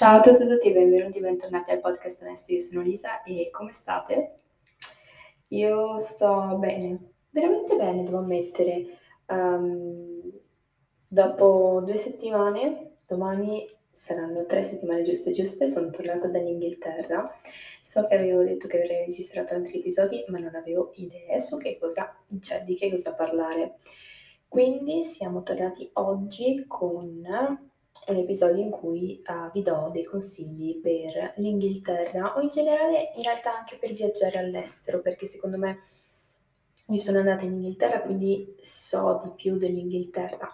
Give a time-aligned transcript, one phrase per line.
[0.00, 3.50] Ciao a tutti e tutti, benvenuti e bentornati al podcast Onesto, io sono Lisa e
[3.50, 4.38] come state?
[5.48, 8.96] Io sto bene, veramente bene devo ammettere.
[9.26, 10.22] Um,
[11.06, 17.30] dopo due settimane, domani saranno tre settimane giuste giuste, sono tornata dall'Inghilterra.
[17.82, 21.76] So che avevo detto che avrei registrato altri episodi, ma non avevo idee su che
[21.78, 23.80] cosa, cioè di che cosa parlare.
[24.48, 27.68] Quindi siamo tornati oggi con
[28.10, 33.22] un episodio in cui uh, vi do dei consigli per l'Inghilterra o in generale in
[33.22, 35.78] realtà anche per viaggiare all'estero perché secondo me
[36.86, 40.48] io sono andata in Inghilterra quindi so di più dell'Inghilterra.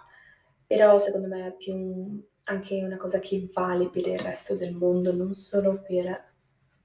[0.65, 5.13] Però secondo me è più anche una cosa che vale per il resto del mondo
[5.13, 6.25] non solo per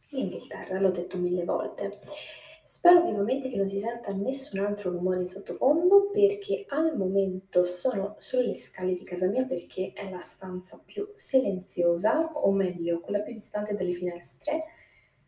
[0.09, 2.01] l'Inghilterra l'ho detto mille volte
[2.65, 8.15] Spero vivamente che non si senta nessun altro rumore in sottofondo perché al momento sono
[8.19, 13.33] sulle scale di casa mia perché è la stanza più silenziosa, o meglio, quella più
[13.33, 14.64] distante dalle finestre,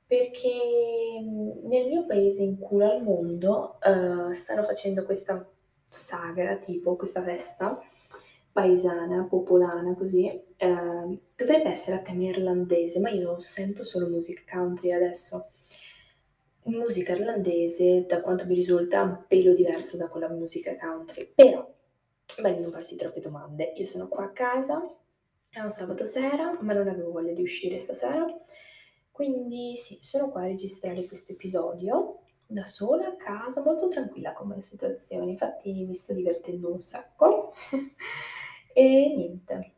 [0.06, 1.20] perché
[1.64, 5.44] nel mio paese in culo al mondo uh, stanno facendo questa
[5.88, 7.80] sagra, tipo questa festa
[8.52, 10.30] paesana, popolana, così.
[10.58, 15.48] Uh, dovrebbe essere a tema irlandese, ma io sento solo musica country adesso
[16.64, 21.32] musica irlandese, da quanto mi risulta, un pelo diverso da quella musica country.
[21.34, 21.68] Però,
[22.40, 23.72] beh, non farsi troppe domande.
[23.76, 24.82] Io sono qua a casa,
[25.48, 28.26] è un sabato sera, ma non avevo voglia di uscire stasera.
[29.10, 34.60] Quindi sì, sono qua a registrare questo episodio da sola a casa, molto tranquilla come
[34.60, 35.32] situazione.
[35.32, 37.52] Infatti mi sto divertendo un sacco.
[38.72, 39.72] e niente.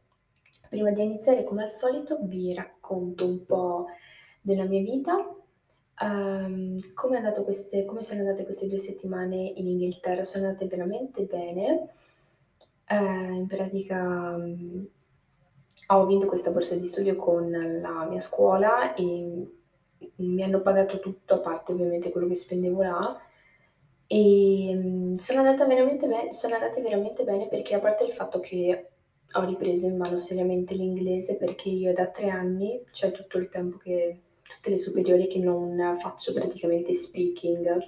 [0.69, 3.87] Prima di iniziare, come al solito, vi racconto un po'
[4.41, 5.37] della mia vita
[5.99, 10.25] Um, come, queste, come, sono andate queste due settimane in Inghilterra?
[10.25, 11.89] Sono andate veramente bene.
[12.89, 14.87] Uh, in pratica um,
[15.89, 19.51] ho vinto questa borsa di studio con la mia scuola e
[20.17, 23.21] mi hanno pagato tutto, a parte ovviamente quello che spendevo là.
[24.07, 28.41] E um, sono, andata veramente bene, sono andate veramente bene perché a parte il fatto
[28.41, 28.91] che
[29.33, 33.79] ho ripreso in mano seriamente l'inglese perché io da tre anni, cioè tutto il tempo
[33.79, 37.79] che tutte le superiori che non faccio praticamente speaking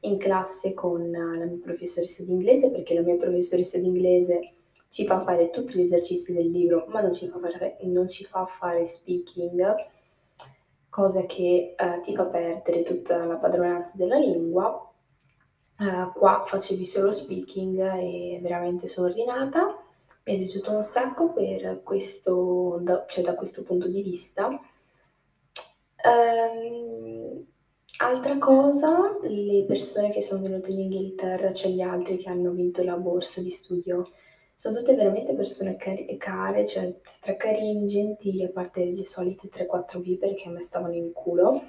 [0.00, 4.52] in classe con la mia professoressa di inglese perché la mia professoressa di inglese
[4.88, 8.46] ci fa fare tutti gli esercizi del libro ma non ci fa fare, ci fa
[8.46, 9.74] fare speaking
[10.88, 14.90] cosa che uh, ti fa perdere tutta la padronanza della lingua.
[15.78, 19.78] Uh, qua facevi solo speaking e veramente sono rinata
[20.26, 24.60] mi è piaciuto un sacco per questo, da, cioè da questo punto di vista
[26.06, 27.44] Ehm,
[27.98, 32.84] altra cosa, le persone che sono venute in Inghilterra, cioè gli altri che hanno vinto
[32.84, 34.10] la borsa di studio,
[34.54, 40.34] sono tutte veramente persone cari- care, cioè stracarini, gentili, a parte le solite 3-4 viper
[40.34, 41.62] che a me stavano in culo.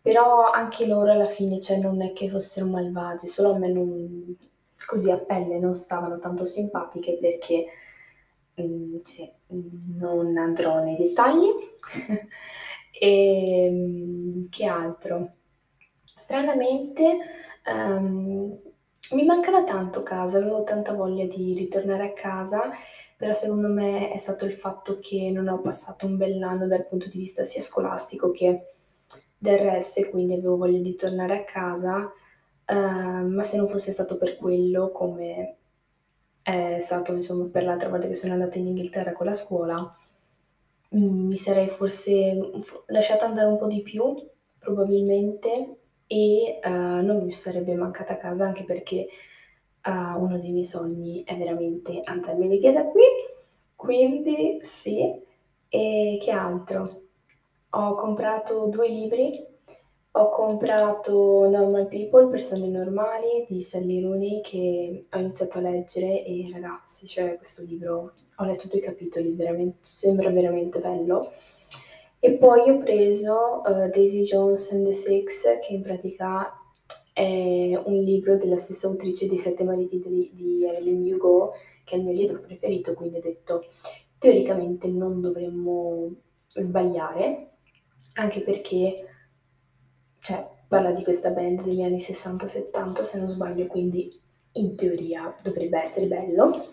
[0.00, 4.36] Però anche loro alla fine, cioè non è che fossero malvagi, solo a me non,
[4.86, 7.66] così a pelle non stavano tanto simpatiche perché
[8.60, 9.30] mm, sì,
[9.96, 11.48] non andrò nei dettagli.
[12.98, 15.32] E ehm, che altro?
[16.04, 17.18] Stranamente,
[17.66, 18.56] um,
[19.12, 22.70] mi mancava tanto casa, avevo tanta voglia di ritornare a casa,
[23.16, 27.08] però secondo me è stato il fatto che non ho passato un bell'anno dal punto
[27.08, 28.74] di vista sia scolastico che
[29.36, 31.96] del resto e quindi avevo voglia di tornare a casa,
[32.66, 35.56] uh, ma se non fosse stato per quello, come
[36.42, 39.96] è stato insomma per l'altra volta che sono andata in Inghilterra con la scuola,
[40.94, 42.38] mi sarei forse
[42.86, 44.14] lasciata andare un po' di più,
[44.58, 49.08] probabilmente, e uh, non mi sarebbe mancata casa anche perché
[49.86, 53.02] uh, uno dei miei sogni è veramente andarmene via da qui.
[53.74, 55.22] Quindi sì.
[55.68, 57.02] E che altro?
[57.70, 59.44] Ho comprato due libri.
[60.16, 66.48] Ho comprato Normal People, persone normali di Sally Rooney che ho iniziato a leggere e
[66.52, 71.32] ragazzi, cioè questo libro ho letto due capitoli, veramente, sembra veramente bello.
[72.18, 76.52] E poi ho preso uh, Daisy Jones and the Six, che in pratica
[77.12, 81.52] è un libro della stessa autrice di Sette mariti di, di Evelyn Hugo,
[81.84, 83.66] che è il mio libro preferito, quindi ho detto
[84.18, 86.10] teoricamente non dovremmo
[86.48, 87.50] sbagliare,
[88.14, 89.06] anche perché
[90.20, 94.10] cioè, parla di questa band degli anni 60-70 se non sbaglio, quindi
[94.52, 96.66] in teoria dovrebbe essere bello.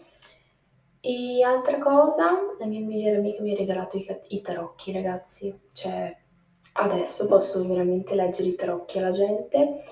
[1.03, 5.59] E altra cosa, la mia migliore amica mi ha regalato i, i tarocchi, ragazzi.
[5.71, 6.15] Cioè,
[6.73, 9.83] adesso posso veramente leggere i tarocchi alla gente.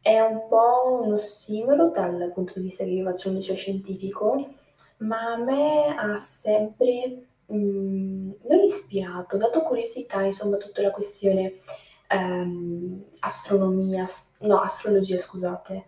[0.00, 4.54] È un po' un ossimoro dal punto di vista che io faccio un liceo scientifico,
[4.98, 11.60] ma a me ha sempre mhmm, non ispirato, dato curiosità, insomma, tutta la questione,
[12.08, 14.04] ehm, astronomia
[14.40, 15.84] no, astrologia scusate,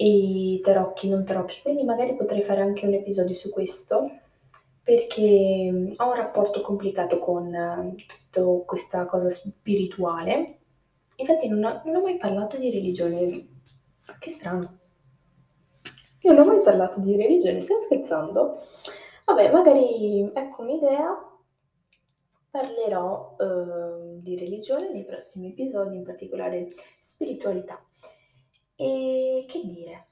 [0.00, 4.08] e tarocchi, non tarocchi, quindi magari potrei fare anche un episodio su questo,
[4.82, 10.58] perché, mhmm, ho un rapporto complicato con tutto questa cosa spirituale.
[11.16, 13.48] Infatti non ho non ho mai parlato di religione.
[14.18, 14.78] Che strano.
[16.22, 18.62] Io non ho mai parlato di religione, stiamo scherzando?
[19.26, 21.16] Vabbè, magari ecco un'idea,
[22.50, 26.68] parlerò, uhm, di religione nei prossimi episodi, in particolare
[27.00, 27.82] spiritualità.
[28.80, 30.06] E che dire,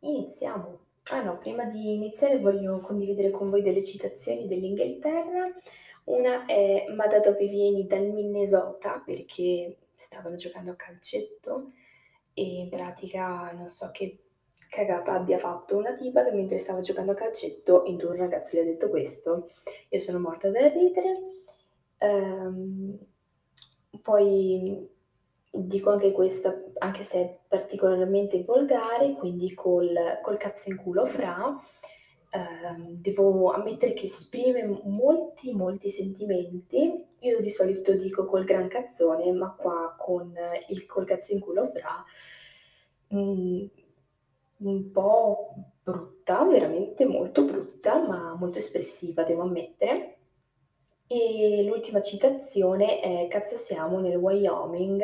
[0.00, 0.80] iniziamo.
[1.12, 5.48] Ah no, prima di iniziare voglio condividere con voi delle citazioni dell'Inghilterra.
[6.04, 11.70] Una è "Ma da dove vieni?" Dal Minnesota, perché stavano giocando a calcetto
[12.34, 14.18] e in pratica non so che
[14.68, 18.60] cagata abbia fatto una tipa che mentre stava giocando a calcetto in un ragazzo gli
[18.60, 19.48] ha detto questo.
[19.90, 21.20] Io sono morta dal ridere.
[21.98, 22.98] Ehm,
[24.02, 24.88] poi
[25.58, 31.58] dico anche questa, anche se è particolarmente volgare, quindi col, col cazzo in culo fra,
[32.30, 37.04] ehm, devo ammettere che esprime molti, molti sentimenti.
[37.20, 40.34] Io di solito dico col gran cazzone, ma qua con
[40.68, 42.04] il col cazzo in culo fra,
[43.14, 43.64] mm,
[44.58, 50.16] un po' brutta, veramente molto brutta, ma molto espressiva, devo ammettere.
[51.08, 55.02] E l'ultima citazione è cazzo siamo nel Wyoming,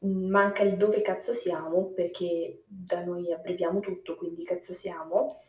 [0.00, 5.40] manca il dove cazzo siamo, perché da noi abbreviamo tutto, quindi cazzo siamo.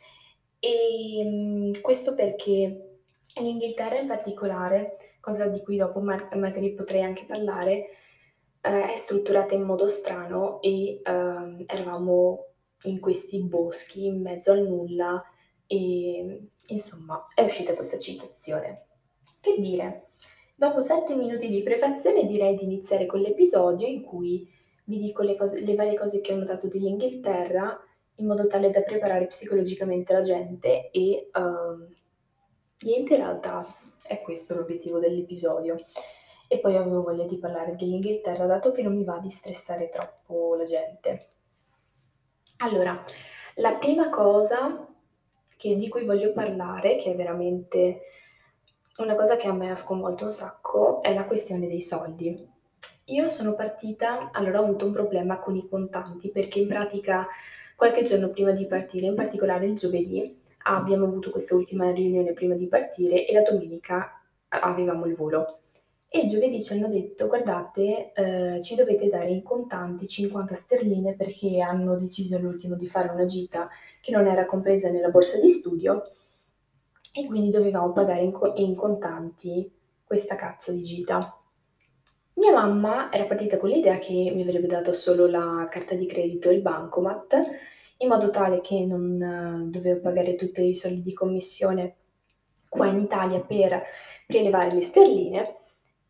[0.59, 3.00] E ehm, questo perché
[3.36, 7.89] l'Inghilterra in particolare, cosa di cui dopo magari potrei anche parlare,
[8.62, 12.45] eh, è strutturata in modo strano e eh, eravamo
[12.83, 15.24] in questi boschi in mezzo al nulla
[15.68, 18.86] e insomma è uscita questa citazione.
[19.42, 20.11] Che dire,
[20.62, 24.48] dopo sette minuti di prefazione direi di iniziare con l'episodio in cui
[24.84, 27.84] vi dico le, cose, le varie cose che ho notato dell'Inghilterra
[28.18, 31.92] in modo tale da preparare psicologicamente la gente e uh,
[32.86, 33.66] niente in realtà
[34.04, 35.84] è questo l'obiettivo dell'episodio.
[36.48, 40.54] E poi avevo voglia di parlare dell'Inghilterra dato che non mi va di stressare troppo
[40.54, 41.30] la gente.
[42.58, 43.04] Allora,
[43.56, 44.88] la prima cosa
[45.58, 48.02] che, di cui voglio parlare, che è veramente
[48.97, 52.47] una cosa che a me ha sconvolto un sacco, è la questione dei soldi.
[53.05, 57.27] Io sono partita, allora ho avuto un problema con i contanti perché in pratica
[57.75, 62.55] qualche giorno prima di partire, in particolare il giovedì, abbiamo avuto questa ultima riunione prima
[62.55, 65.59] di partire e la domenica avevamo il volo.
[66.07, 71.15] E il giovedì ci hanno detto, guardate, eh, ci dovete dare in contanti 50 sterline
[71.15, 73.69] perché hanno deciso all'ultimo di fare una gita
[74.01, 76.11] che non era compresa nella borsa di studio
[77.13, 79.72] e quindi dovevamo pagare in, co- in contanti
[80.04, 81.36] questa cazzo di gita.
[82.36, 86.50] Mia mamma era partita con l'idea che mi avrebbe dato solo la carta di credito
[86.50, 87.36] e il bancomat,
[87.98, 91.96] in modo tale che non eh, dovevo pagare tutti i soldi di commissione
[92.68, 93.84] qua in Italia per
[94.25, 95.56] prelevare le sterline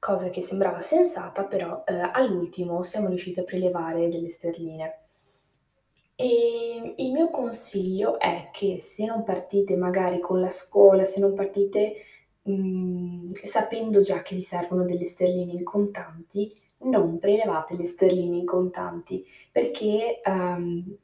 [0.02, 5.01] cosa che sembrava sensata, però eh, all'ultimo siamo riusciti a prelevare delle sterline.
[6.22, 11.34] E il mio consiglio è che se non partite magari con la scuola, se non
[11.34, 11.96] partite
[12.44, 18.38] mh, mm, sapendo già che vi servono delle sterline in contanti, non prelevate le sterline
[18.38, 20.96] in contanti perché um,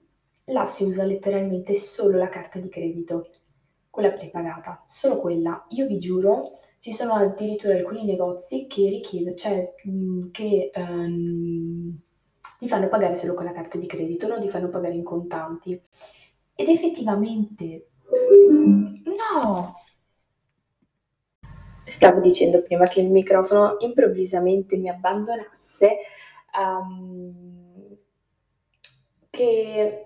[0.46, 3.30] là si usa letteralmente solo la carta di credito,
[3.90, 5.66] quella prepagata, solo quella.
[5.70, 12.02] Io vi giuro, ci sono addirittura alcuni negozi che richiedono, cioè mhmm, che, ehm,
[12.58, 15.80] ti fanno pagare solo con la carta di credito, non ti fanno pagare in contanti.
[16.56, 17.90] Ed effettivamente
[19.04, 19.76] no!
[21.84, 25.98] Stavo dicendo prima che il microfono improvvisamente mi abbandonasse,
[26.60, 27.96] uhm,
[29.30, 30.02] che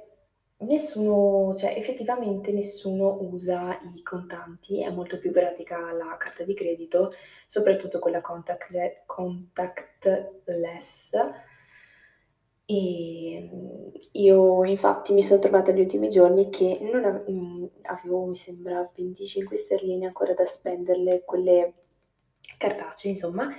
[0.61, 7.11] Nessuno, cioè effettivamente nessuno usa i contanti, è molto più pratica la carta di credito,
[7.47, 11.13] soprattutto quella contacle- contactless.
[12.73, 18.35] E mm, io infatti mi sono trovata negli ultimi giorni che non mm, avevo, mi
[18.35, 21.73] sembra, 25 sterline ancora da spenderle, quelle
[22.57, 23.49] cartacee, insomma,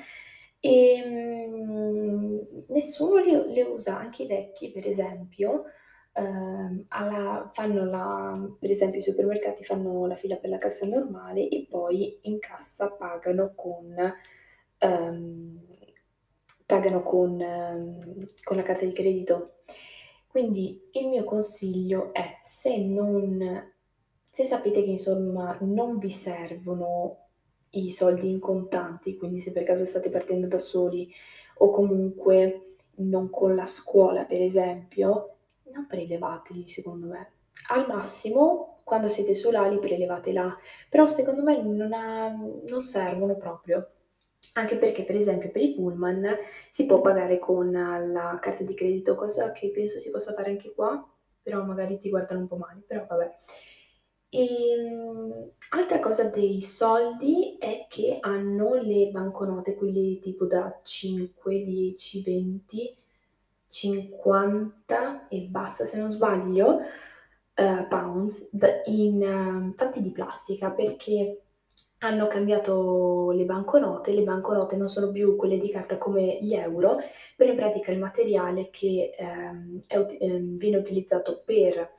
[0.60, 2.38] e mm,
[2.68, 5.64] nessuno le, le usa, anche i vecchi, per esempio.
[6.14, 11.48] Ehm, alla, fanno la, per esempio i supermercati fanno la fila per la cassa normale
[11.48, 13.94] e poi in cassa pagano con,
[14.78, 15.66] ehm,
[16.72, 17.98] pagano con, ehm,
[18.42, 19.56] con la carta di credito.
[20.26, 23.70] Quindi il mio consiglio è se non
[24.30, 27.18] se sapete che insomma non vi servono
[27.72, 31.12] i soldi in contanti, quindi se per caso state partendo da soli
[31.58, 35.36] o comunque non con la scuola, per esempio,
[35.74, 37.32] non prelevateli secondo me.
[37.68, 40.48] Al massimo, quando siete solari, prelevate là,
[40.88, 43.86] però secondo me non, ha, non servono proprio.
[44.54, 46.36] Anche perché, per esempio, per i pullman
[46.70, 50.74] si può pagare con la carta di credito, cosa che penso si possa fare anche
[50.74, 51.08] qua,
[51.42, 53.36] però magari ti guardano un po' male, però vabbè.
[54.34, 61.64] E, ehm, altra cosa dei soldi è che hanno le banconote, quelle tipo da 5,
[61.64, 62.96] 10, 20,
[63.68, 66.78] 50 e basta se non sbaglio,
[67.56, 68.48] uh, pounds
[68.86, 71.42] in, uh, fatti di plastica perché
[72.02, 76.98] hanno cambiato le banconote, le banconote non sono più quelle di carta come gli euro,
[77.36, 81.90] però in pratica il materiale che ehm, è, ehm, viene utilizzato per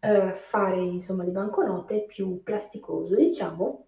[0.00, 3.86] eh, fare insomma le banconote è più plasticoso, diciamo,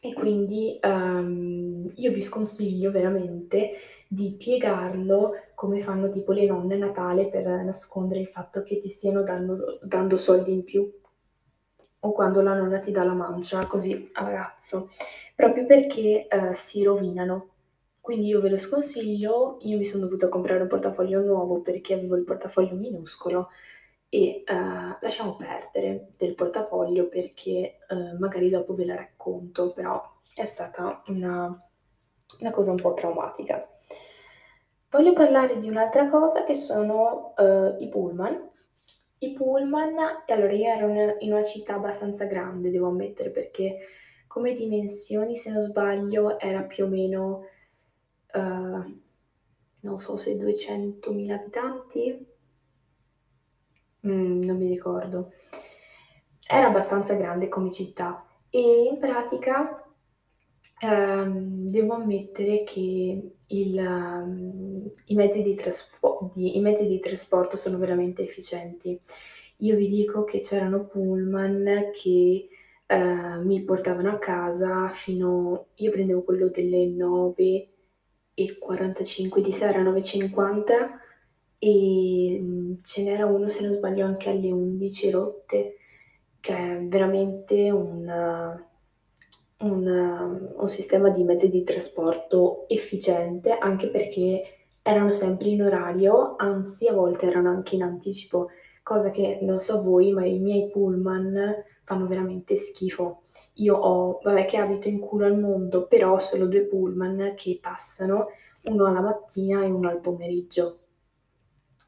[0.00, 3.70] e quindi um, io vi sconsiglio veramente
[4.06, 8.88] di piegarlo come fanno tipo le nonne a Natale per nascondere il fatto che ti
[8.88, 10.88] stiano dando, dando soldi in più
[12.00, 14.90] o quando la nonna ti dà la mancia così al ragazzo,
[15.34, 17.50] proprio perché uh, si rovinano.
[18.00, 22.14] Quindi io ve lo sconsiglio, io mi sono dovuta comprare un portafoglio nuovo perché avevo
[22.14, 23.48] il portafoglio minuscolo
[24.08, 30.00] e uh, lasciamo perdere del portafoglio perché uh, magari dopo ve la racconto, però
[30.34, 31.68] è stata una,
[32.40, 33.68] una cosa un po' traumatica.
[34.88, 38.50] Voglio parlare di un'altra cosa che sono uh, i pullman.
[39.26, 39.94] I pullman,
[40.26, 43.78] allora io ero in una città abbastanza grande, devo ammettere, perché
[44.26, 47.46] come dimensioni, se non sbaglio, era più o meno,
[48.34, 49.00] uh,
[49.80, 52.26] non so se 200.000 abitanti,
[54.06, 55.32] mm, non mi ricordo.
[56.46, 59.85] Era abbastanza grande come città e in pratica
[60.80, 67.56] ehm, devo ammettere che il, um, i, mezzi di traspo- di, i mezzi di trasporto
[67.56, 68.98] sono veramente efficienti.
[69.58, 72.48] Io vi dico che c'erano pullman che
[72.86, 75.68] eh, mi portavano a casa fino...
[75.76, 81.04] Io prendevo quello delle 9.45 di sera, 9.50
[81.58, 85.76] e mm, ce n'era uno, se non sbaglio, anche alle 11 rotte,
[86.40, 88.08] cioè veramente un,
[89.58, 94.42] un, un sistema di mezzi di trasporto efficiente, anche perché
[94.82, 98.50] erano sempre in orario, anzi a volte erano anche in anticipo,
[98.82, 103.22] cosa che non so voi, ma i miei pullman fanno veramente schifo.
[103.54, 107.58] Io ho, vabbè, che abito in culo al mondo, però ho solo due pullman che
[107.60, 108.28] passano,
[108.64, 110.78] uno alla mattina e uno al pomeriggio.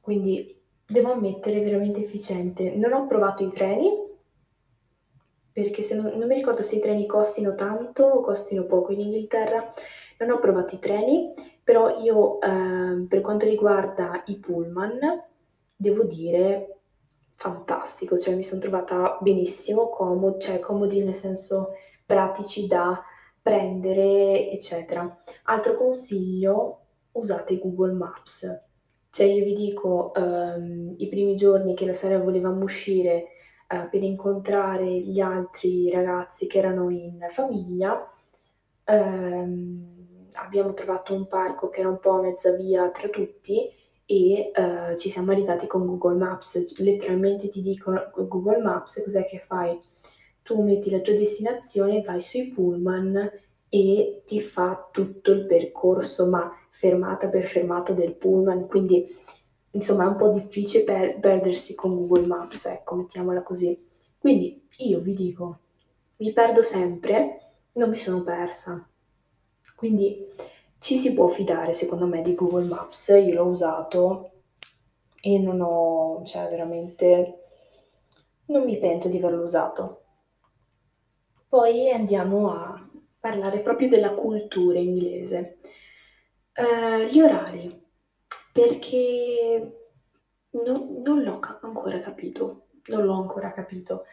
[0.01, 0.57] Quindi
[0.87, 2.75] devo ammettere veramente efficiente.
[2.75, 3.91] Non ho provato i treni,
[5.61, 9.01] perché se non, non mi ricordo se i treni costino tanto o costino poco in
[9.01, 9.73] Inghilterra.
[10.19, 11.35] Non ho provato i treni,
[11.65, 15.01] però io eh, per quanto riguarda i pullman,
[15.75, 16.79] devo dire
[17.33, 21.71] fantastico, cioè mi sono trovata benissimo, comodo, cioè comodi nel senso
[22.07, 23.03] pratici da
[23.43, 25.25] prendere, eccetera.
[25.45, 28.67] Altro consiglio, usate Google Maps.
[29.11, 33.31] Cioè io vi dico, ehm, i primi giorni che la sera volevamo uscire
[33.69, 38.11] eh, per incontrare gli altri ragazzi che erano in famiglia,
[38.85, 43.71] ehm, abbiamo trovato un parco che era un po' a mezza via tra tutti
[44.07, 49.39] e uh, ci siamo arrivati con Google Maps, letteralmente ti dicono Google Maps cos'è che
[49.39, 49.79] fai?
[50.43, 53.31] Tu metti la tua destinazione, vai sui pullman
[53.69, 59.05] e ti fa tutto il percorso, ma fermata per fermata del pullman, quindi
[59.73, 63.87] insomma è un po' difficile per perdersi con Google Maps, ecco, mettiamola così.
[64.19, 65.59] Quindi io vi dico,
[66.17, 68.89] mi perdo sempre, non mi sono persa.
[69.77, 70.27] Quindi
[70.79, 74.31] ci si può fidare secondo me di Google Maps, io l'ho usato
[75.21, 77.39] e non ho, cioè veramente,
[78.47, 80.03] non mi pento di averlo usato.
[81.49, 85.59] Poi andiamo a parlare proprio della cultura inglese.
[86.55, 87.88] Uh, gli orari,
[88.59, 89.73] perché
[90.51, 94.05] non, non l'ho ca- ancora capito, non l'ho ancora capito.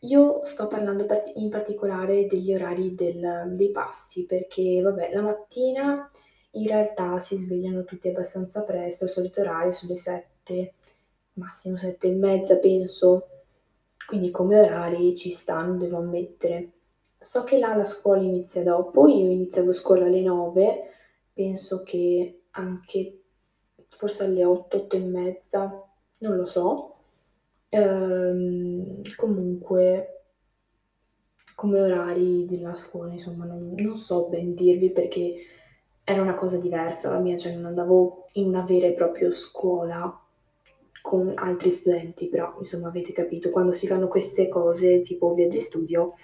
[0.00, 6.10] Io sto parlando per- in particolare degli orari del- dei pasti, perché vabbè, la mattina
[6.52, 10.74] in realtà si svegliano tutti abbastanza presto, il solito orario sulle 7,
[11.34, 13.28] massimo 7 e mezza penso,
[14.06, 16.72] quindi come orari ci stanno, devo ammettere.
[17.18, 20.82] So che là la scuola inizia dopo, io iniziavo scuola alle 9,
[21.32, 23.23] penso che anche
[23.96, 25.82] forse alle 8, 8 e mezza,
[26.18, 26.94] non lo so.
[27.68, 30.08] Ehm, comunque
[31.54, 35.36] come orari della scuola, insomma, non, non so ben dirvi perché
[36.02, 40.20] era una cosa diversa la mia, cioè non andavo in una vera e propria scuola
[41.00, 46.14] con altri studenti, però insomma avete capito, quando si fanno queste cose tipo viaggi studio,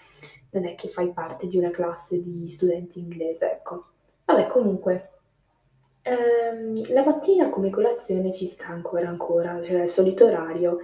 [0.53, 3.85] non è che fai parte di una classe di studenti inglese, ecco.
[4.25, 5.20] Vabbè, comunque,
[6.03, 10.79] ehm, la mattina come colazione ci sta ancora ancora, cioè solito orario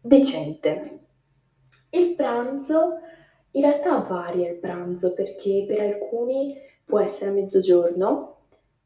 [0.00, 0.98] decente.
[1.90, 3.00] Il pranzo,
[3.52, 8.36] in realtà varia il pranzo perché per alcuni può essere a mezzogiorno,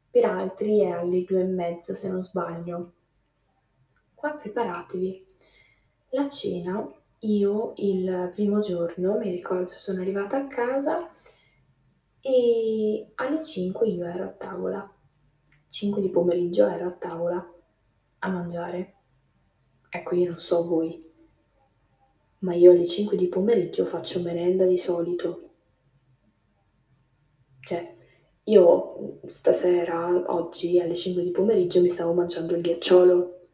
[0.09, 2.93] per altri è alle due e mezza se non sbaglio.
[4.13, 5.25] Qua preparatevi.
[6.09, 6.89] La cena,
[7.19, 11.09] io il primo giorno, mi ricordo, sono arrivata a casa
[12.27, 14.91] e alle 5 io ero a tavola.
[15.69, 17.53] 5 di pomeriggio ero a tavola
[18.17, 18.95] a mangiare.
[19.87, 20.99] Ecco, io non so voi,
[22.39, 25.49] ma io alle 5 di pomeriggio faccio merenda di solito.
[27.59, 27.95] Cioè,
[28.45, 33.47] io stasera, oggi, alle 5 di pomeriggio mi stavo mangiando il ghiacciolo.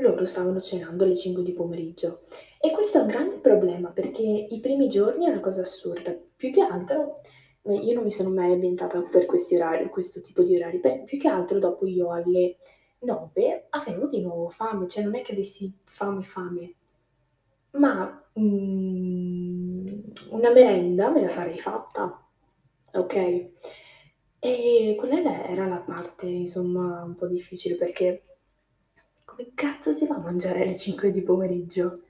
[0.00, 2.26] Loro stavano cenando alle 5 di pomeriggio.
[2.60, 6.25] E questo è un grande problema perché i primi giorni è una cosa assurda.
[6.36, 7.20] Più che altro,
[7.62, 10.80] io non mi sono mai ambientata per questi orari, questo tipo di orari.
[11.04, 12.58] più che altro dopo io alle
[13.00, 16.74] 9 avevo di nuovo fame, cioè non è che avessi fame fame,
[17.72, 19.98] ma mm,
[20.30, 22.26] una merenda me la sarei fatta,
[22.92, 23.52] ok?
[24.38, 28.22] E quella era la parte, insomma, un po' difficile perché
[29.24, 32.00] come cazzo si fa a mangiare alle 5 di pomeriggio?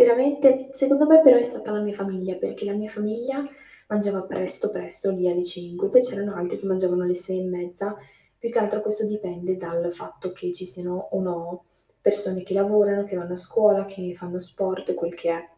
[0.00, 3.46] Veramente, secondo me però è stata la mia famiglia, perché la mia famiglia
[3.88, 7.94] mangiava presto, presto, lì alle 5, poi c'erano altri che mangiavano alle 6 e mezza,
[8.38, 11.64] più che altro questo dipende dal fatto che ci siano o no
[12.00, 15.48] persone che lavorano, che vanno a scuola, che fanno sport, quel che è.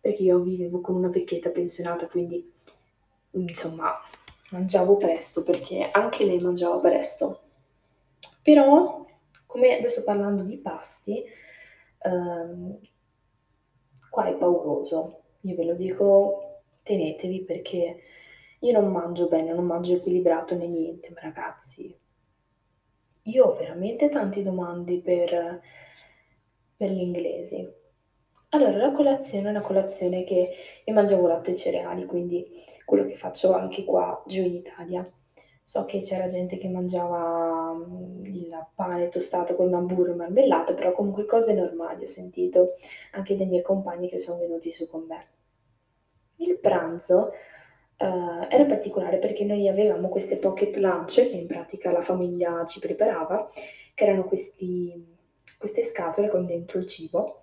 [0.00, 2.50] Perché io vivevo con una vecchietta pensionata, quindi
[3.32, 3.92] insomma
[4.48, 7.40] mangiavo presto perché anche lei mangiava presto.
[8.42, 9.04] Però,
[9.44, 11.22] come adesso parlando di pasti,
[12.02, 12.78] ehm,
[14.10, 15.22] qua è pauroso.
[15.42, 18.02] Io ve lo dico, tenetevi perché
[18.58, 21.96] io non mangio bene, non mangio equilibrato né niente, ragazzi,
[23.22, 25.60] io ho veramente tante domande per
[26.80, 27.68] per gli inglesi.
[28.50, 30.50] Allora, la colazione è una colazione che
[30.82, 32.46] io mangiavo latte e cereali, quindi
[32.86, 35.12] quello che faccio anche qua giù in Italia.
[35.70, 40.90] So che c'era gente che mangiava mm, il pane tostato con burro e marmellata, però
[40.90, 42.72] comunque cose normali ho sentito
[43.12, 45.20] anche dai miei compagni che sono venuti su con me.
[46.38, 47.30] Il pranzo
[47.98, 52.80] uh, era particolare perché noi avevamo queste pocket lunch che in pratica la famiglia ci
[52.80, 53.48] preparava,
[53.94, 55.18] che erano questi
[55.56, 57.42] queste scatole con dentro il cibo.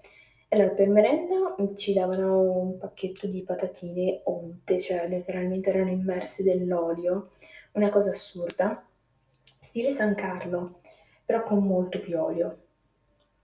[0.49, 7.29] Allora, per merenda ci davano un pacchetto di patatine onte, cioè letteralmente erano immerse dell'olio,
[7.77, 8.83] una cosa assurda,
[9.61, 10.79] stile San Carlo,
[11.23, 12.63] però con molto più olio.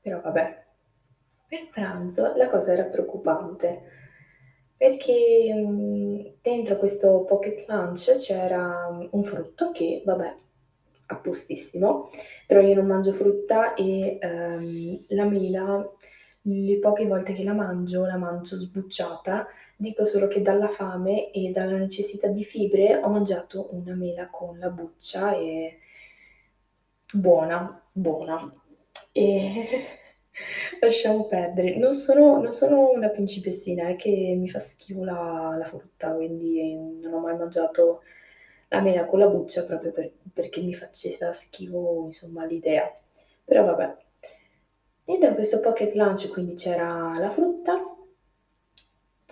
[0.01, 0.61] Però vabbè.
[1.47, 3.83] Per pranzo la cosa era preoccupante,
[4.75, 10.35] perché dentro questo pocket lunch c'era un frutto che, vabbè,
[11.05, 12.09] a postissimo,
[12.47, 15.91] però io non mangio frutta e ehm, la mela,
[16.41, 19.47] le poche volte che la mangio, la mangio sbucciata.
[19.83, 24.57] Dico solo che dalla fame e dalla necessità di fibre ho mangiato una mela con
[24.57, 25.79] la buccia e
[27.11, 28.49] buona, buona.
[29.11, 29.67] E
[30.79, 31.75] lasciamo perdere.
[31.75, 36.73] Non sono, non sono una principessina, è che mi fa schifo la, la frutta, quindi
[37.01, 38.03] non ho mai mangiato
[38.69, 42.89] la mela con la buccia proprio per, perché mi faceva schifo insomma l'idea.
[43.43, 43.97] Però vabbè.
[45.03, 47.92] Dentro questo pocket lunch quindi c'era la frutta,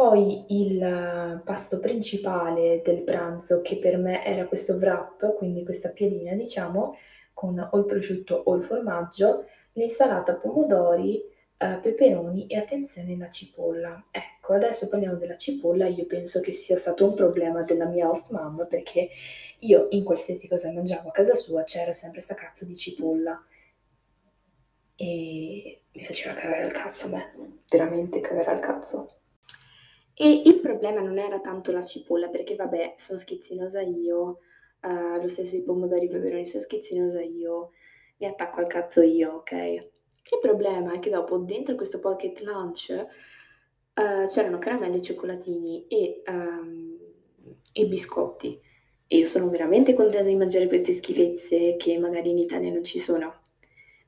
[0.02, 6.34] poi il pasto principale del pranzo che per me era questo wrap, quindi questa piadina
[6.34, 6.98] diciamo,
[7.36, 11.22] con o il prosciutto o il formaggio, l'insalata pomodori,
[11.56, 14.08] eh, peperoni e attenzione la cipolla.
[14.10, 18.32] Ecco, adesso parliamo della cipolla, io penso che sia stato un problema della mia host
[18.32, 19.10] mom perché
[19.60, 23.40] io in qualsiasi cosa mangiavo a casa sua c'era sempre sta cazzo di cipolla
[24.96, 29.21] e mi faceva cagare al cazzo a me, veramente cagare al cazzo.
[30.14, 34.40] E il problema non era tanto la cipolla, perché vabbè, sono schizzinosa io,
[34.82, 37.72] uh, lo stesso i pomodori peperoni, sono schizzinosa io,
[38.18, 39.52] mi attacco al cazzo io, ok?
[39.54, 42.90] Il problema è che dopo dentro questo pocket lunch
[43.96, 46.98] uh, c'erano caramelle cioccolatini e, um,
[47.74, 48.60] e biscotti.
[49.08, 53.00] E io sono veramente contenta di mangiare queste schifezze che magari in Italia non ci
[53.00, 53.41] sono.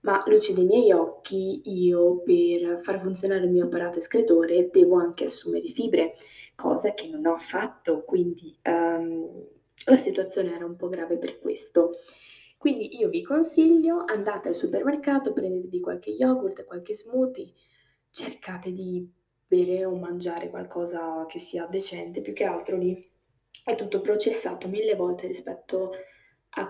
[0.03, 5.25] Ma luce dei miei occhi, io per far funzionare il mio apparato escretore devo anche
[5.25, 6.15] assumere fibre,
[6.55, 9.45] cosa che non ho fatto, quindi um,
[9.85, 11.99] la situazione era un po' grave per questo.
[12.57, 17.53] Quindi io vi consiglio, andate al supermercato, prendetevi qualche yogurt, qualche smoothie,
[18.09, 19.09] cercate di
[19.47, 23.09] bere o mangiare qualcosa che sia decente, più che altro lì
[23.63, 26.12] è tutto processato mille volte rispetto a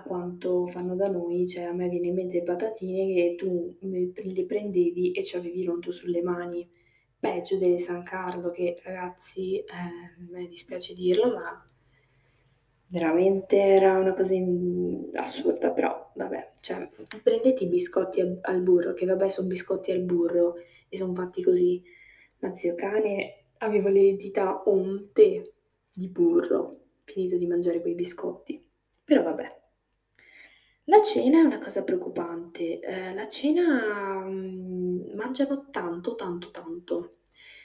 [0.01, 4.45] quanto fanno da noi, cioè a me viene in mente le patatine che tu le
[4.45, 6.67] prendevi e ci avevi ronto sulle mani,
[7.19, 9.65] peggio delle San Carlo che ragazzi, eh,
[10.29, 11.65] mi dispiace dirlo, ma
[12.87, 15.09] veramente era una cosa in...
[15.13, 16.89] assurda, però vabbè, cioè
[17.21, 20.55] prendete i biscotti al, burro, che vabbè sono biscotti al burro
[20.87, 21.83] e sono fatti così,
[22.39, 25.53] ma zio cane avevo le dita unte
[25.93, 28.65] di burro, finito di mangiare quei biscotti,
[29.03, 29.61] però vabbè.
[30.85, 37.17] La cena è una cosa preoccupante, eh, la cena mm, mangiano tanto, tanto, tanto,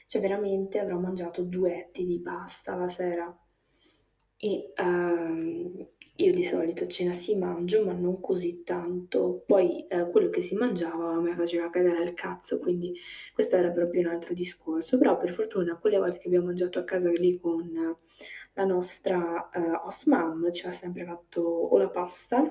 [0.06, 3.36] cioè veramente avrò mangiato duetti di pasta la sera
[4.36, 5.86] e ehm,
[6.20, 9.42] io di solito a cena si mangio, ma non così tanto.
[9.46, 12.94] Poi eh, quello che si mangiava a me faceva cagare al cazzo, quindi
[13.34, 14.98] questo era proprio un altro discorso.
[14.98, 17.96] Però per fortuna quelle volte che abbiamo mangiato a casa lì con
[18.54, 22.46] la nostra eh, host mom ci ha sempre fatto o la pasta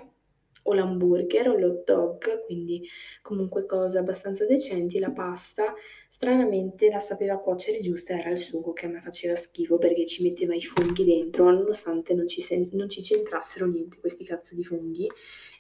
[0.68, 2.88] o l'hamburger o l'hot dog, quindi
[3.22, 5.00] comunque cose abbastanza decenti.
[5.00, 5.74] La pasta,
[6.08, 10.24] stranamente, la sapeva cuocere giusta, era il sugo che a me faceva schifo perché ci
[10.24, 14.64] metteva i funghi dentro, nonostante non ci, sen- non ci c'entrassero niente questi cazzo di
[14.64, 15.08] funghi.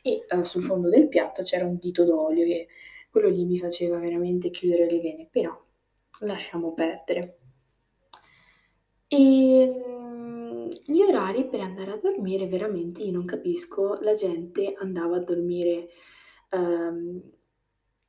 [0.02, 2.67] E uh, sul fondo del piatto c'era un dito d'olio e
[3.10, 5.58] quello lì mi faceva veramente chiudere le vene, però
[6.22, 7.38] lasciamo perdere.
[9.10, 10.07] Ehm,
[10.88, 15.89] gli orari per andare a dormire veramente io non capisco, la gente andava a dormire
[16.50, 17.21] ehm,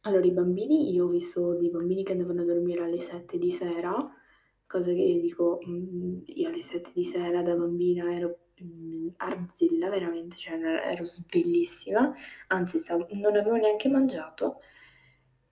[0.02, 3.50] allora i bambini io ho visto dei bambini che andavano a dormire alle 7 di
[3.50, 4.08] sera,
[4.66, 10.36] cosa che dico, mhmm, io alle 7 di sera da bambina ero, mhmm, arzilla veramente,
[10.36, 12.14] cioè ero sveglissima,
[12.48, 14.60] anzi stavo non avevo neanche mangiato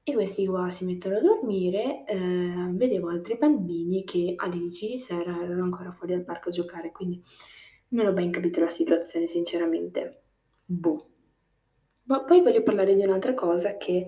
[0.09, 4.99] e questi qua si mettono a dormire, ehm, vedevo altri bambini che alle 10 di
[5.01, 7.21] sera erano ancora fuori al parco a giocare, quindi
[7.89, 10.23] non ho ben capito la situazione sinceramente.
[10.65, 11.09] Boh.
[12.05, 14.07] Ma poi voglio parlare di un'altra cosa che,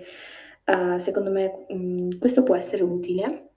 [0.66, 3.50] uhm, secondo me, mhmm, questo può essere utile.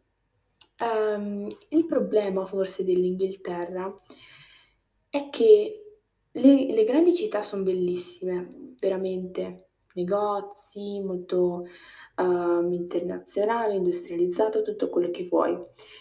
[0.80, 3.94] Uhm, il problema forse dell'Inghilterra
[5.14, 5.76] è che
[6.32, 11.66] le le grandi città son bellissime, veramente, negozi, molto
[12.22, 15.58] um, internazionale, industrializzato, tutto quello che vuoi.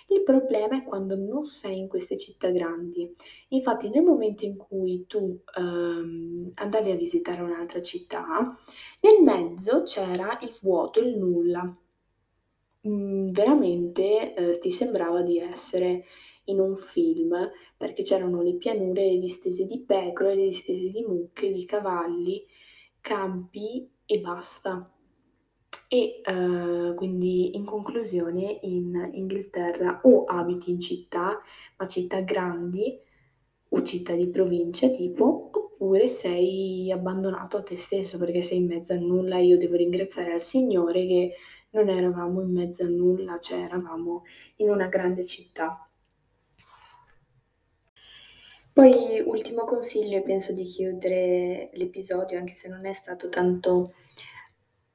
[0.08, 3.10] Il problema è quando non sei in queste città grandi.
[3.48, 8.58] Infatti nel momento in cui tu um, andavi a visitare un'altra città,
[9.00, 11.76] nel mezzo c'era il vuoto, il nulla.
[12.86, 16.04] Mm, veramente eh, ti sembrava di essere
[16.44, 17.36] in un film
[17.76, 22.44] perché c'erano le pianure, le distese di pecore, le distese di mucche, di cavalli,
[23.00, 24.90] campi e basta.
[25.92, 31.40] E, uhm, quindi in conclusione in Inghilterra o abiti in città,
[31.78, 32.96] ma città grandi
[33.70, 38.92] o città di provincia tipo, oppure sei abbandonato a te stesso perché sei in mezzo
[38.92, 39.38] a nulla.
[39.38, 41.34] Io devo ringraziare al Signore che
[41.70, 44.22] non eravamo in mezzo a nulla, cioè eravamo
[44.56, 45.88] in una grande città.
[48.72, 53.92] Poi ultimo consiglio e penso di chiudere l'episodio, anche se non è stato tanto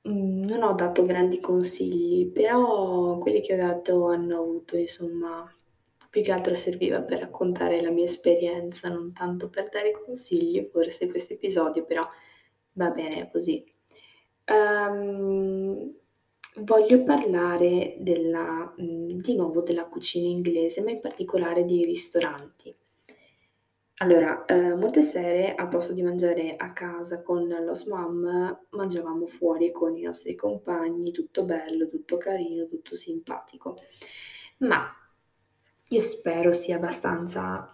[0.07, 5.51] Mhmm, non ho dato grandi consigli, però quelli che ho dato hanno avuto insomma
[6.09, 11.07] più che altro serviva per raccontare la mia esperienza, non tanto per dare consigli forse
[11.09, 12.07] questo episodio, però
[12.73, 13.63] va bene così.
[14.47, 15.91] Uhm,
[16.59, 22.73] voglio parlare della mhmm, di nuovo della cucina inglese, ma in particolare dei ristoranti.
[23.99, 29.71] Allora, ehm, molte sere a posto di mangiare a casa con l'host mum, mangiavamo fuori
[29.71, 33.77] con i nostri compagni, tutto bello, tutto carino, tutto simpatico.
[34.59, 34.85] Ma
[35.89, 37.69] io spero sia abbastanza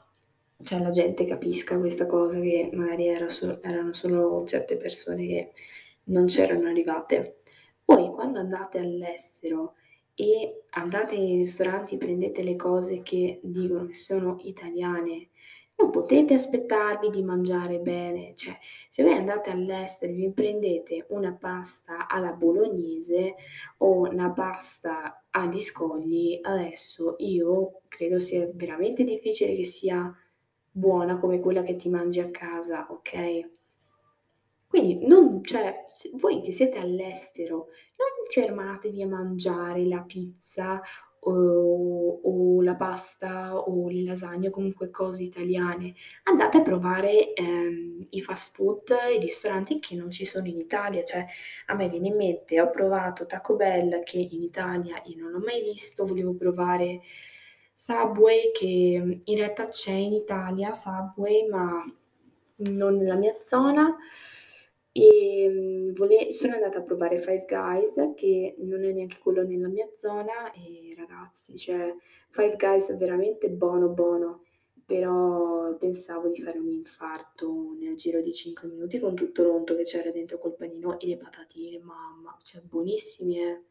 [0.63, 5.51] cioè la gente capisca questa cosa, che magari era solo erano solo certe persone che
[6.05, 7.41] non c'erano arrivate.
[7.83, 9.73] Poi quando andate all'estero
[10.13, 15.29] e andate nei ristoranti, prendete le cose che dicono che sono italiane
[15.81, 18.55] non potete aspettarvi di mangiare bene, cioè
[18.87, 23.35] se voi andate all'estero e vi prendete una pasta alla bolognese
[23.77, 30.15] o una pasta agli scogli, adesso io credo sia veramente difficile che sia
[30.69, 33.49] buona come quella che ti mangi a casa, ok?
[34.67, 35.85] Quindi non cioè,
[36.17, 37.67] voi che siete all'estero,
[37.97, 40.81] non fermatevi a mangiare la pizza
[41.21, 45.93] o o la pasta o le lasagne comunque cose italiane.
[46.23, 51.03] Andate a provare, ehm, i fast food, i ristoranti che non ci sono in Italia.
[51.03, 51.25] Cioè,
[51.67, 55.39] a me viene in mente, ho provato Taco Bell che in Italia io non ho
[55.39, 57.01] mai visto, volevo provare
[57.73, 58.65] Subway che
[59.23, 61.83] in realtà c'è in Italia Subway, ma
[62.57, 63.95] non nella mia zona.
[64.93, 69.67] E mm, vole- sono andata a provare Five Guys, che non è neanche quello nella
[69.67, 70.51] mia zona.
[70.51, 71.93] E ragazzi, cioè,
[72.29, 74.43] Five Guys è veramente buono, buono.
[74.85, 79.83] Però pensavo di fare un infarto nel giro di 5 minuti con tutto l'onto che
[79.83, 83.61] c'era dentro quel panino e le patatine, mamma, cioè buonissimi, eh.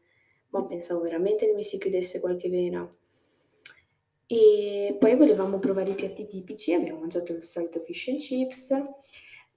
[0.49, 2.91] Ma pensavo veramente che mi si chiudesse qualche vena.
[4.25, 8.73] E poi volevamo provare i piatti tipici, abbiamo mangiato il solito fish and chips.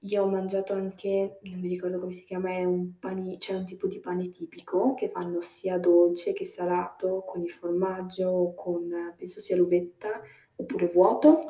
[0.05, 3.64] Io ho mangiato anche, non mi ricordo come si chiama, è un pani, c'è un
[3.64, 9.40] tipo di pane tipico che fanno sia dolce che salato, con il formaggio, con penso
[9.40, 10.21] sia l'uvetta
[10.57, 11.45] oppure vuoto.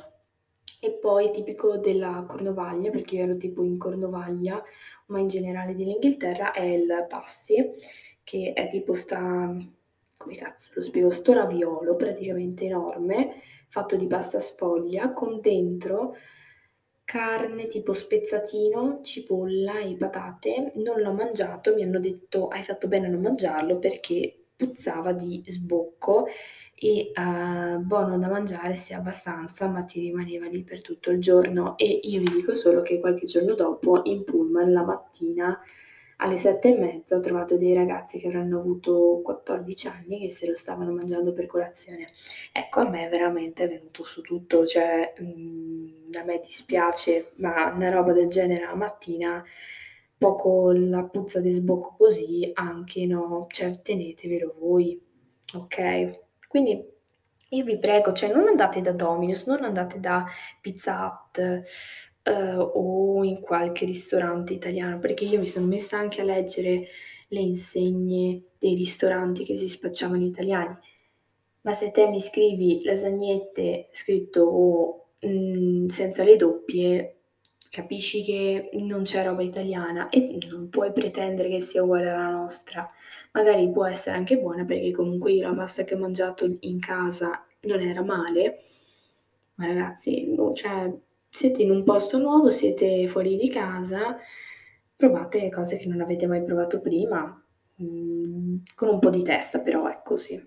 [0.81, 4.63] E poi tipico della Cornovaglia, perché io ero tipo in Cornovaglia,
[5.07, 7.57] ma in generale dell'Inghilterra, è il passi,
[8.23, 9.53] che è tipo sta,
[10.17, 13.35] come cazzo lo spiego, sto raviolo praticamente enorme,
[13.69, 16.15] fatto di pasta sfoglia, con dentro
[17.05, 20.73] carne tipo spezzatino, cipolla e patate.
[20.77, 25.43] Non l'ho mangiato, mi hanno detto hai fatto bene a non mangiarlo perché puzzava di
[25.47, 26.27] sbocco
[26.75, 31.77] e uh, buono da mangiare sia abbastanza, ma ti rimaneva lì per tutto il giorno.
[31.77, 35.61] E io vi dico solo che qualche giorno dopo in pullman la mattina
[36.19, 40.49] alle sette e mezza ho trovato dei ragazzi che avranno avuto 14 anni che se
[40.49, 42.07] lo stavano mangiando per colazione.
[42.53, 47.73] Ecco, a me veramente è venuto su tutto, cioè mh, mm, a me dispiace, ma
[47.75, 49.45] una roba del genere la mattina,
[50.17, 55.01] poco la puzza di sbocco così, anche no, cioè tenetevelo voi,
[55.55, 56.21] ok?
[56.49, 56.93] Quindi
[57.51, 60.25] io vi prego, cioè non andate da Domino's, non andate da
[60.61, 61.63] Pizza Hut,
[62.25, 66.87] uh, o in qualche ristorante italiano, perché io mi sono messa anche a leggere
[67.29, 70.77] le insegne dei ristoranti che si spacciavano italiani.
[71.63, 77.17] Ma se te mi scrivi lasagnette scritto mh, senza le doppie,
[77.71, 82.87] capisci che non c'è roba italiana e non puoi pretendere che sia uguale alla nostra.
[83.33, 87.45] Magari può essere anche buona perché comunque io la pasta che ho mangiato in casa
[87.63, 88.61] non era male,
[89.55, 90.93] ma ragazzi, no, cioè,
[91.35, 94.17] siete in un posto nuovo, siete fuori di casa,
[94.95, 97.45] provate cose che non avete mai provato prima,
[97.83, 100.41] mm, con un po' di testa però, è così.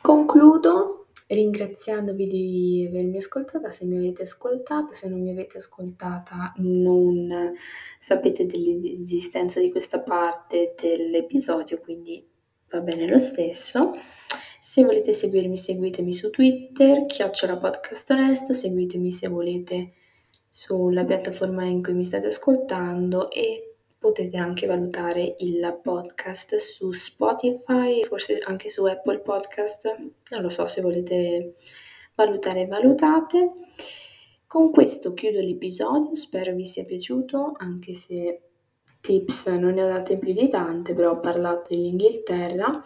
[0.00, 7.54] Concludo ringraziandovi di avermi ascoltata, se mi avete ascoltata, se non mi avete ascoltata non
[7.98, 12.24] sapete dell'esistenza di questa parte dell'episodio, quindi
[12.70, 13.92] va bene lo stesso.
[14.60, 19.92] Se volete seguirmi, seguitemi su Twitter, chiocciola podcast onesto, seguitemi se volete
[20.50, 28.02] sulla piattaforma in cui mi state ascoltando e potete anche valutare il podcast su Spotify,
[28.02, 29.96] forse anche su Apple Podcast,
[30.30, 31.54] non lo so se volete
[32.16, 33.52] valutare valutate.
[34.46, 38.40] Con questo chiudo l'episodio, spero vi sia piaciuto, anche se
[39.00, 42.84] tips non ne ho date più di tante, però ho parlato dell'Inghilterra.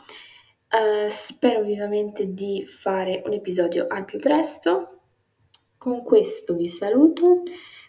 [0.73, 5.01] Uh, spero vivamente di fare un episodio al più presto.
[5.77, 7.43] Con questo vi saluto,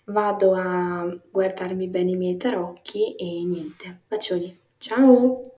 [0.06, 4.02] vado a guardarmi bene i miei tarocchi e niente.
[4.06, 5.52] Bacioni, ciao!